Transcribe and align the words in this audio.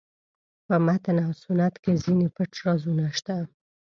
په 0.65 0.75
متن 0.85 1.17
او 1.25 1.31
سنت 1.43 1.73
کې 1.83 1.93
ځینې 2.03 2.27
پټ 2.35 2.51
رازونه 2.65 3.05
شته. 3.17 3.37